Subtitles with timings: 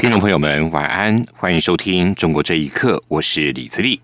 [0.00, 4.00] 听众朋友们，晚安，欢迎收听《中国这一刻》，我是李自立。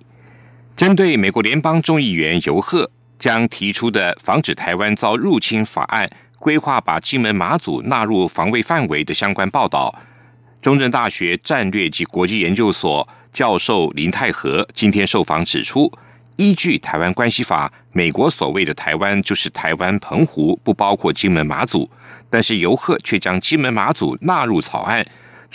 [0.77, 6.07] 针对美国联邦众议员尤赫将提出的防止台湾遭入侵法案，
[6.39, 9.99] 规划把金门、马祖纳入防卫范围的相关报道，
[10.61, 15.91] 中正大学战略及国际研究所教授林泰和今天受访指出，
[16.37, 21.91] 依据《台湾关系法》，美国所谓的台湾就是台湾澎湖，不包括金门、马祖，
[22.29, 25.03] 但是尤赫却将金门、马祖纳入草案。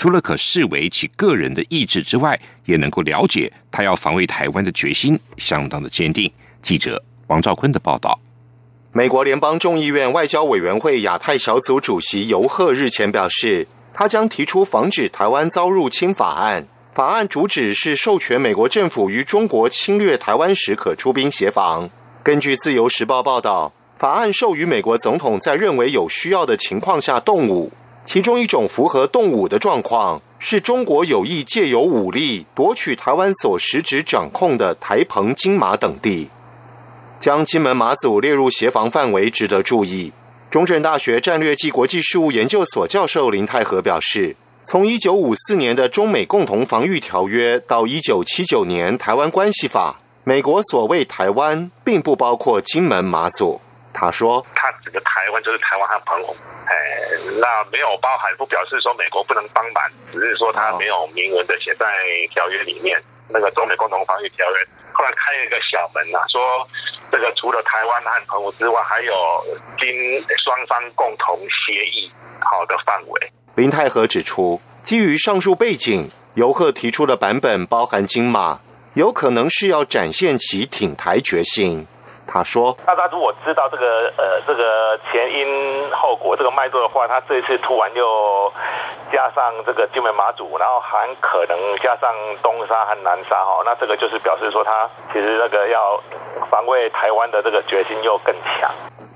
[0.02, 6.28] 除了可视为其个人的意志之外，也能够了解他要防卫台湾的决心相当的坚定。
[6.64, 8.20] 记者王兆坤的报道。
[8.94, 16.66] 美国联邦众议院外交委员会亚太小组主席尤赫日前表示，他将提出防止台湾遭入侵法案。
[16.92, 21.88] 法案主旨是授权美国政府于中国侵略台湾时可出兵协防。
[22.24, 27.72] 根据自由时报报道，法案授予美国总统在认为有需要的情况下动武。
[28.04, 36.30] 其中一种符合动武的状况，是中国有意借由武力夺取台湾所实质掌控的台澎金马等地，
[37.20, 40.12] 将金门马祖列入协防范围，值得注意。
[40.50, 53.62] 中正大学战略暨国际事务研究所教授林泰和表示，从一九五四年的中美共同防御条约到一九七九年台湾关系法，美国所谓台湾，并不包括金门马祖。
[53.94, 54.46] 他说
[54.84, 56.36] ：“整个台湾就是台湾和澎湖，
[56.68, 56.76] 哎，
[57.40, 61.86] 那没有包含，不表示说美国不能帮忙，只是说他没有明文的写在
[62.32, 63.02] 条约里面。
[63.34, 64.58] 那个中美共同防御条约
[64.92, 66.68] 后来开了一个小门呐，说
[67.10, 69.14] 这个除了台湾和澎湖之外，还有
[69.80, 69.88] 经
[70.44, 72.12] 双方共同协议
[72.42, 78.60] 好的范围。”林泰和指出，基于上述背景，游客提出的版本包含金马，
[78.96, 81.88] 有可能是要展现其挺台决心。
[82.34, 88.50] 他说：“大家如果知道这个呃这个前因后果这个脉络的话，他这一次突然又
[89.12, 92.10] 加上这个金门马祖，然后还可能加上
[92.42, 96.02] 东沙和南沙哈，那这个就是表示说他其实那个要
[96.50, 98.72] 防卫台湾的这个决心又更强。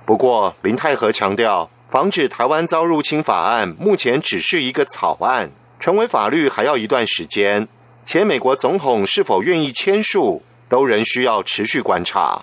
[0.06, 7.70] 不过林泰和强调，防止台湾遭入侵法案目前只是一个草案，成为法律还要一段时间，
[8.04, 12.42] 且美国总统是否愿意签署，都仍需要持续观察。”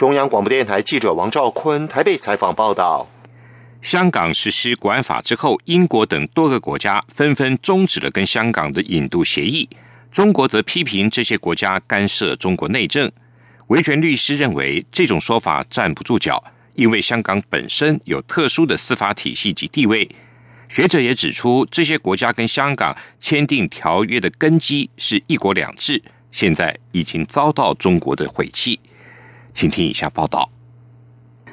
[0.00, 3.06] 中央广播电台记者王兆坤台北采访报道：
[3.82, 9.68] 香港实施国安法之后，英国等多个国家纷纷终止了跟香港的引渡协议。
[10.10, 13.12] 中国则批评这些国家干涉中国内政。
[13.66, 16.42] 维权律师认为，这种说法站不住脚，
[16.76, 20.08] 因为香港本身有特殊的司法体系及地位。
[20.70, 28.80] 学者也指出，这些国家跟香港签订条约的根基是一国两制，现在已经遭到中国的毁弃。
[29.52, 30.50] 请听以下报道：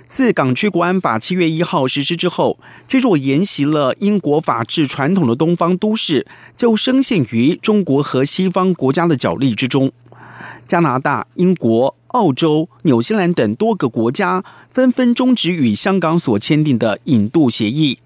[0.08, 6.26] 自港区国安法七月一号实施之后，这座沿袭了英国法治传统的东方都市，
[6.56, 9.92] 就深陷于中国和西方国家的角力之中。
[10.66, 18.00] 加拿大、英国、澳洲、纽西兰等多个国家纷纷终止与香港所签订的引渡协议。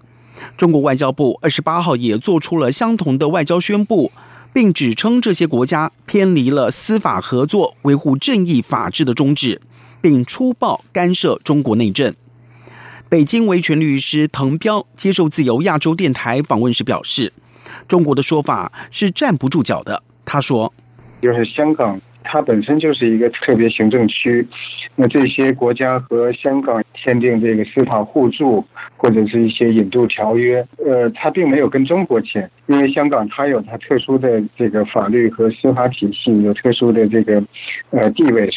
[0.56, 4.10] 中国外交部二十八号也做出了相同的外交宣布。
[4.54, 9.62] 并指称这些国家偏离了司法合作、维护正义、法治的宗旨，
[10.02, 12.14] 并粗暴干涉中国内政。
[13.08, 17.32] 北京维权律师滕彪接受自由亚洲电台访问时表示
[17.88, 20.74] ：“中国的说法是站不住脚的。”他说
[21.22, 24.46] ：“就是香港。”它本身就是一个特别行政区，
[24.94, 28.64] 那这些国家和香港签订这个司法互助
[28.96, 37.42] 或者是一些引渡条约，呃，它并没有跟中国签，因为香港它有它特殊的这个法律和司法体系，有特殊的这个
[37.90, 38.48] 呃地位。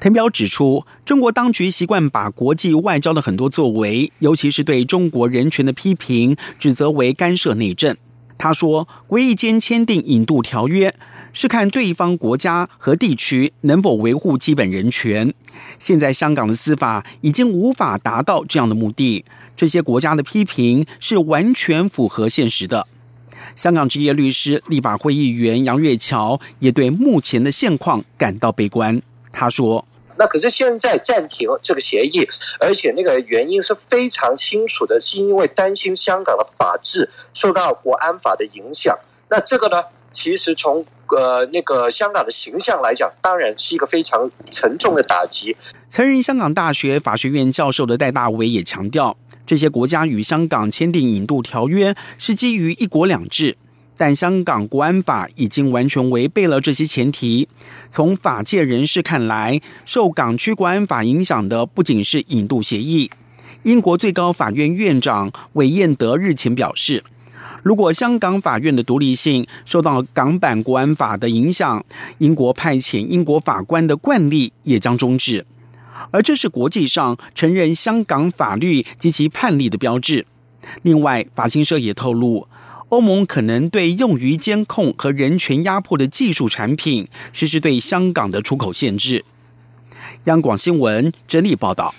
[0.00, 7.94] 滕彪指出，中国当局习惯把国际外交的很多作为，尤其是对中国人权的批评，指责为干涉内政。
[8.38, 10.94] 他说，国意间签订引渡条约。
[11.32, 15.32] 是看对方国家和地区能否维护基本人权。
[15.78, 19.24] 现在香港的司法已经无法达到这样的目的。
[19.54, 22.84] 这些国家的批评是完全符合现实的。
[23.54, 29.00] 香港职业律师、立法会议员杨月桥也对目前的现况感到悲观。
[29.30, 29.86] 他说
[30.20, 32.28] ：“那可是现在暂停这个协议，
[32.60, 38.98] 而且那个原因是非常清楚的，是因为担心香港的法治受到国安法的影响。
[39.30, 39.82] 那这个呢，
[40.12, 40.84] 其实从
[41.16, 45.56] 呃那个香港的形象来讲，当然是一个非常沉重的打击。
[45.88, 53.56] 曾任香港大学法学院教授的戴大伟也强调，这些国家与香港签订引渡条约是基于一国两制。
[54.00, 57.46] 但香港国安法已经完全违背了这些前提。
[57.90, 63.10] 从法界人士看来，受港区国安法影响的不仅是引渡协议。
[63.64, 67.04] 英国最高法院院长韦彦德日前表示，
[67.62, 71.84] 如果香港法院的独立性受到港版国安法的影响，
[72.16, 75.44] 英国派遣英国法官的惯例也将终止。
[76.10, 80.24] 而这是国际上承认香港法律及其判例的标志。
[80.80, 82.46] 另外，法新社也透露。
[82.90, 89.24] 欧盟可能对用于监控和人权压迫的技术产品实施对香港的出口限制。
[90.24, 91.94] 央广新闻整理报道：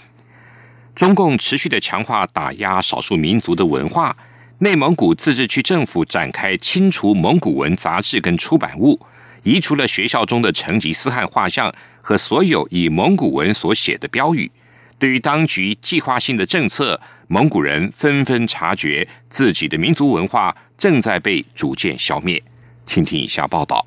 [0.94, 4.16] 中共持续的强化打压少数民族的文化，
[4.60, 9.00] 内蒙古自治区政府展开清除蒙古文杂志跟出版物，
[9.44, 14.52] 移除了学校中的成吉思汗画像和所有以蒙古文所写的标语。
[15.00, 20.54] 对于当局计划性的政策，蒙古人纷纷察觉自己的民族文化。
[20.82, 22.42] 正在被逐渐消灭。
[22.88, 23.86] 请听以下报道。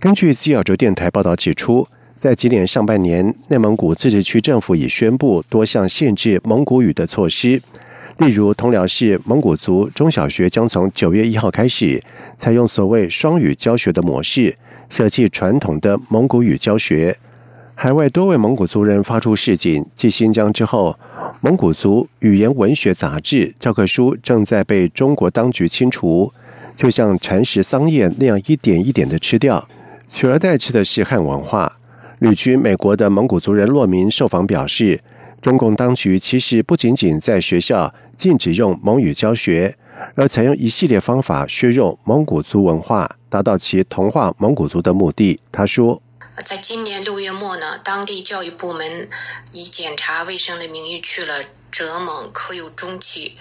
[0.00, 1.86] 根据基尔州电台报道指出，
[2.16, 7.62] 在今年上半年，内蒙古自治区政府已宣布多项限制蒙古语的措施，
[8.16, 12.02] 例如通辽市蒙古族中小学将从九月一号开始
[12.36, 14.58] 采用所谓双语教学的模式，
[14.88, 17.16] 舍弃传统的蒙古语教学。
[17.80, 20.98] 海外多位蒙古族人发出示警，继新疆之后，
[21.40, 26.32] 蒙古族语言文学杂志教科书正在被中国当局清除，
[26.74, 29.68] 就像蚕食桑叶那样一点一点的吃掉，
[30.08, 31.78] 取而代之的是汉文化。
[32.18, 35.00] 旅居美国的蒙古族人洛明受访表示，
[35.40, 39.76] 中共当局其实不仅仅在学校禁止用蒙语教学，
[40.16, 45.38] 而采用一系列方法削弱蒙古族文化，达到其同化蒙古族的目的。
[45.52, 46.02] 他说。
[46.44, 49.08] 在今年六月末呢，当地教育部门
[49.52, 53.36] 以检查卫生的名义去了浙蒙科有中区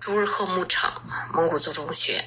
[0.00, 1.02] 朱日赫牧场
[1.32, 2.24] 蒙古族中学，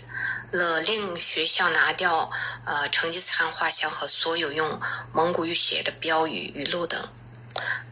[0.52, 2.30] 勒令学校拿掉
[2.66, 4.80] 呃成吉思汗画像和所有用
[5.14, 7.02] 蒙古语写的标语语录等。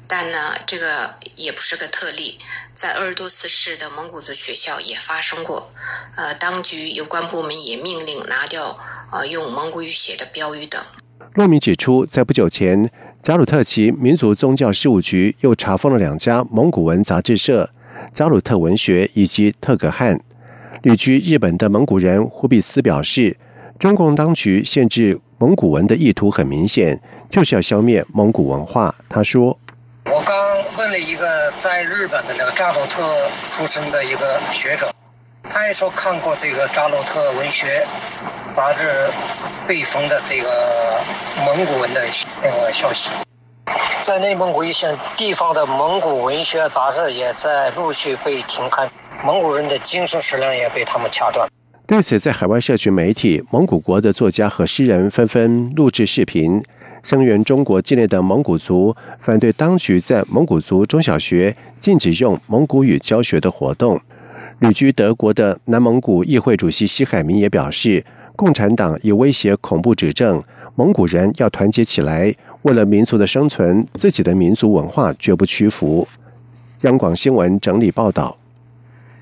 [0.07, 2.39] 但呢，这个也不是个特例，
[2.73, 5.71] 在鄂尔多斯市的蒙古族学校也发生过。
[6.15, 8.79] 呃，当局有关部门也命令拿掉
[9.11, 10.83] 呃用蒙古语写的标语等。
[11.39, 12.89] 洛明指出，在不久前，
[13.23, 17.69] 扎鲁特旗民族宗教事务局又查封了两家蒙古文杂志社——
[18.13, 20.19] 扎鲁特文学以及特格汉。
[20.81, 23.37] 旅居日本的蒙古人忽必斯表示，
[23.79, 26.99] 中共当局限制蒙古文的意图很明显，
[27.29, 28.93] 就是要消灭蒙古文化。
[29.07, 29.57] 他说
[30.11, 30.35] ：“我刚
[30.77, 33.01] 问了一个在日本的那个扎鲁特
[33.49, 34.93] 出身的一个学者。”
[35.49, 37.85] 他也说看过这个扎洛特文学
[38.51, 39.07] 杂志
[39.69, 40.49] 被封的这个
[41.45, 42.01] 蒙古文的
[42.41, 43.11] 那个消息，
[44.01, 48.89] 在内蒙古一些地方的蒙古文学杂志也在陆续被停刊，
[49.23, 51.47] 蒙古人的精神食粮也被他们掐断。
[51.85, 56.63] 对此，在海外社群媒体，蒙古国的作家和诗人纷纷录制视频，
[57.03, 64.01] 声援中国境内的蒙古族，反对当局在蒙古族中小学禁止用蒙古语教学的活动。
[64.61, 68.03] 旅居德国的南蒙古议会主席西海明也表示，
[68.39, 70.41] 共产党以威胁恐怖执政，
[70.75, 76.07] 蒙古人要团结起来，为了民族的生存，自己的民族文化绝不屈服。
[76.83, 78.37] 央广新闻整理报道。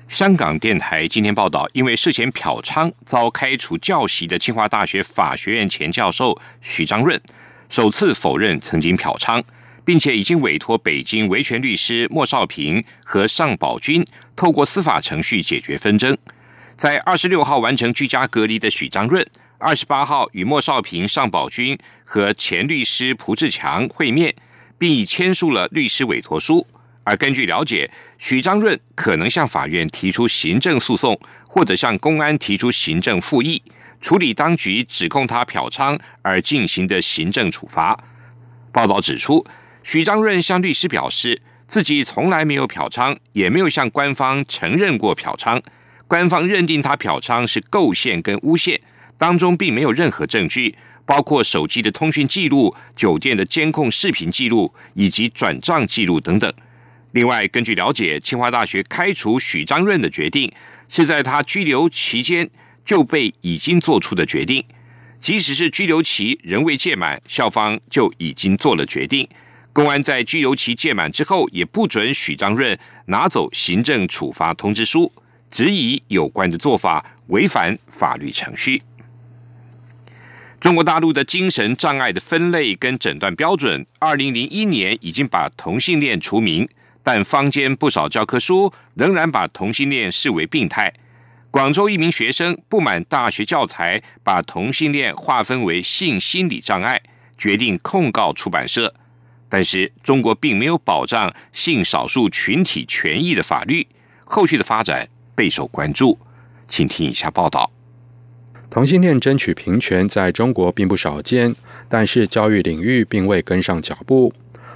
[0.06, 7.20] 香港电台今天报道，因为涉嫌嫖娼遭开除教席的清华大学法学院前教授许章润，
[7.68, 9.42] 首次否认曾经嫖娼。
[9.84, 14.04] 并且已经委托北京维权律师莫少平和尚宝军
[14.36, 16.14] 透过司法程序解决纷争。
[16.78, 19.26] 在二十六号完成居家隔离的许章润，
[19.58, 24.32] 二十八号与莫少平、尚宝军和前律师蒲志强会面，
[24.78, 26.64] 并已签署了律师委托书。
[27.02, 33.60] 而根据了解，许章润可能向法院提出行政诉讼，或者向公安提出行政复议，
[34.00, 37.98] 处理当局指控他嫖娼而进行的行政处罚。
[38.70, 39.44] 报道指出。
[39.82, 45.60] 许章润向律师表示，自己从来没有嫖娼，也没有向官方承认过嫖娼。
[46.08, 48.80] 官方认定他嫖娼是构陷跟诬陷，
[49.18, 50.74] 当中并没有任何证据，
[51.04, 56.50] 包括手机的通讯记录、酒店的监控视频记录以及转账记录等等。
[57.12, 60.50] 另外，根据了解，清华大学开除许章润的决定，
[60.88, 62.48] 是在他拘留期间
[62.84, 64.64] 就被已经做出的决定，
[65.20, 69.28] 即使是拘留期仍未届满，校方就已经做了决定。
[69.74, 75.12] 公安在拘留期届满之后，也不准许章润拿走行政处罚通知书，
[75.50, 78.82] 质疑有关的做法违反法律程序。
[80.60, 86.68] 中国大陆的精神障碍的分类跟诊断标准，二零零一年已经把同性恋除名，
[87.02, 90.92] 但坊间不少教科书仍然把同性恋视为病态。
[91.50, 97.00] 广州一名学生不满大学教材把同性恋划分为性心理障碍，
[97.38, 98.92] 决定控告出版社。
[99.48, 103.86] 但是中国并没有保障性少数群体权益的法律，
[104.24, 106.18] 后续的发展备受关注。
[106.66, 107.70] 请听以下报道。
[108.68, 111.54] 同性恋争取平权在中国并不少见，
[111.88, 114.34] 但是教育领域并未跟上脚步。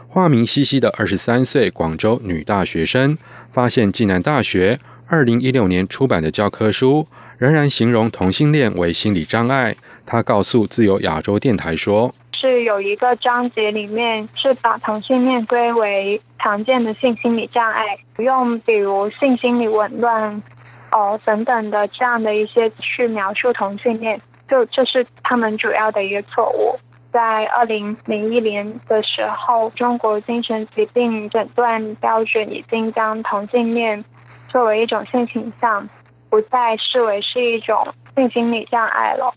[0.09, 3.19] 化名西西的二十三岁广州女大学生
[3.51, 7.07] 发现，暨南大学二零一六年出版的教科书
[7.39, 9.77] 仍然形容同性恋为心理障碍。
[10.07, 20.43] 她告诉自由亚洲电台说：“是有一个章节里面是把同性恋归为常见的性心理障碍，不用比如性心理紊乱。”
[20.91, 24.21] 哦，等等的这样的一些去描述同性恋，
[24.51, 26.77] 就这是他们主要的一个错误。
[27.13, 34.05] 在二零零一年的时候，中国精神疾病诊断标准已经将同性恋
[34.49, 35.89] 作为一种性倾向，
[36.29, 39.33] 不再视为是一种性心理障碍了。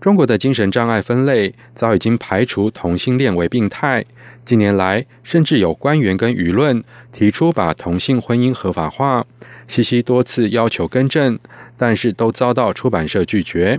[0.00, 4.04] 中国的精神障碍分类早已经排除同性恋为病态。
[4.46, 9.26] 近年来，甚至有官员跟舆论提出把同性婚姻合法化。
[9.68, 11.38] 西西多次要求更正，
[11.76, 13.78] 但是都遭到出版社拒绝。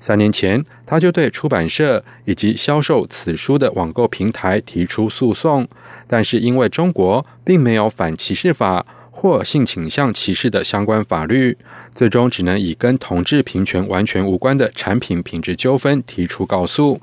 [0.00, 5.68] 三年前，他就对出版社以及销售此书的网购平台提出诉讼，
[6.08, 8.84] 但是因为中国并没有反歧视法。
[9.20, 11.54] 或性倾向歧视的相关法律，
[11.94, 16.98] 最终只能以跟同志平权完全无关的产品品质纠纷提出告诉。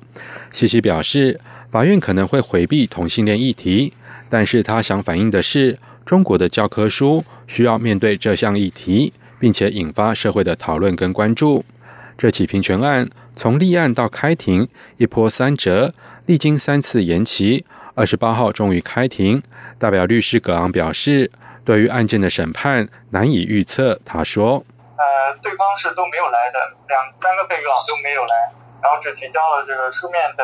[0.49, 3.93] 西西表示，法院可能会回避同性恋议题，
[4.27, 11.63] 但是他想反映的是，中国的教科书需要面对这项议题，并且引发社会的讨论跟关注。
[12.17, 15.93] 这起平权案从立案到开庭一波三折，
[16.25, 19.43] 历经三次延期，二十八号终于开庭。
[19.77, 21.31] 代表律师葛昂表示。
[21.67, 24.63] 对于案件的审判难以预测，他说
[24.95, 26.57] ：“呃，对方是都没有来的，
[26.87, 30.43] 两三个被告都没有来，然后只提交了这个书面的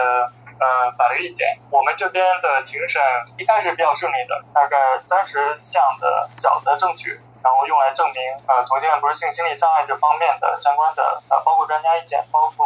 [0.60, 1.48] 呃法律意见。
[1.72, 3.00] 我们这边的庭审
[3.38, 12.66] 一开始比较顺利的，大概三十项的小的证据，然后用来证明呃同性恋不是性心理障碍这方面的相关的呃包括专家意见，包括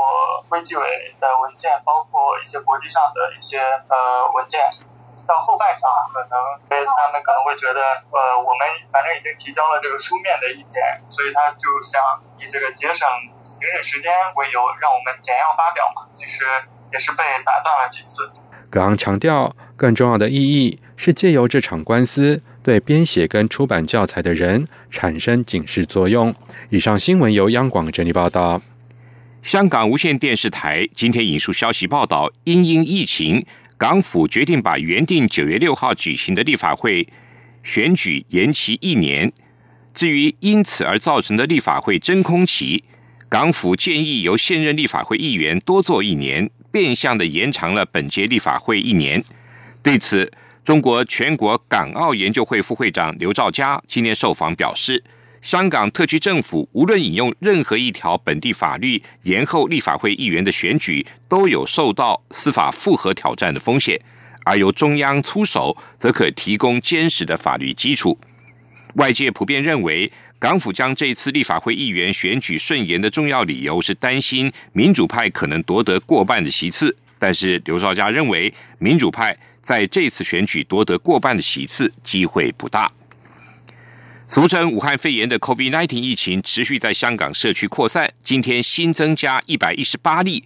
[0.50, 0.86] 卫计委
[1.20, 4.62] 的文件，包括一些国际上的一些呃文件。”
[5.28, 7.82] 到后半场，可能他们可能会觉得，
[8.16, 12.00] 呃，我们反正已经提交了这个书面的意见，所以他就想
[12.40, 13.06] 以这个节省
[13.44, 16.08] 庭审时间为由，让我们简要发表嘛。
[16.14, 16.46] 其实
[16.94, 18.32] 也是被打断了几次。
[18.72, 26.36] 葛昂强调，更重要的意义是借由这场官司，对编写跟出版教材的人产生警示作用。
[26.70, 28.62] 以上新闻由央广整理报道。
[29.42, 33.46] 香港无线电视台今天引述消息报道，因应疫情。
[33.78, 37.08] 港府决定把原定九月六号举行的立法会
[37.64, 39.32] 选举延期一年。
[39.94, 42.84] 至于因此而造成的立法会真空期，
[43.30, 49.24] 港府建议由现任立法会议员多做一年，变相的延长了本届立法会一年。
[49.82, 50.30] 对此，
[50.68, 55.02] 中国全国港澳研究会副会长刘兆佳今天受访表示。
[55.42, 63.96] 香港特区政府无论引用任何一条本地法律延后立法会议员的选举，都有受到司法复核挑战的风险；
[64.44, 68.20] 而由中央出手，则可提供坚实的法律基础。
[68.96, 76.94] 外界普遍认为，港府将这次立法会议员选举顺延的重要理由是担心民主派可能夺得过半的席次。
[77.20, 79.36] 但是刘少佳认为，民主派
[79.68, 82.90] 在这次选举夺得过半的席次机会不大。
[84.26, 90.42] 俗称武汉肺炎的 COVID-19 疫情持续在香港社区扩散，今天新增加一百一十八例，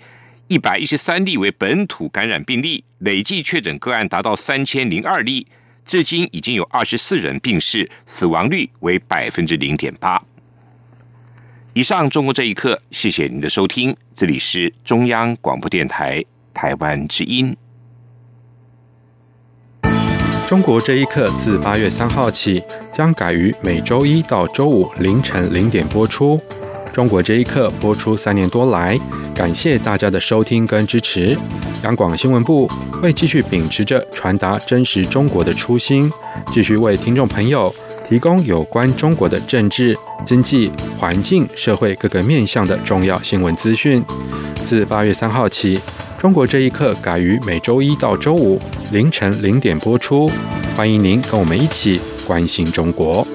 [0.47, 5.45] 一百一十三例为本土感染病例，累计确诊个案达到三千零二例，
[5.85, 10.19] 至今已经有二十四人病逝，死亡率为百分之零点八。
[11.73, 16.25] 以上，中国这一刻，谢谢您的收听，这里是中央广播电台
[16.55, 17.55] 台湾之音。
[20.51, 26.37] 中国这一刻自八月三号起将改于每周一到周五凌晨零点播出。
[26.91, 28.99] 中国这一刻播出三年多来，
[29.33, 31.37] 感谢大家的收听跟支持。
[31.85, 36.11] 央广新闻部会继续秉持着传达真实中国的初心，
[36.47, 37.73] 继续为听众朋友
[38.09, 44.03] 提供有关中国的政治、经济、环境、社会各个面向的重要新闻资讯。
[44.65, 45.79] 自八月三号起。
[46.19, 50.29] 中国这一刻改于每周一到周五凌晨零点播出，
[50.75, 53.25] 欢迎您跟我们一起关心中国。